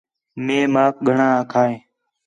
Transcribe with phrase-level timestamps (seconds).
[0.45, 1.75] مئے ماک گھݨاں آکھا ہِے